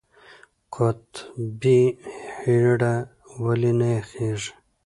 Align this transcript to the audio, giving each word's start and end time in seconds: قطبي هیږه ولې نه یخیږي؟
قطبي 0.75 1.79
هیږه 2.41 2.95
ولې 3.43 3.71
نه 3.79 3.87
یخیږي؟ 3.97 4.51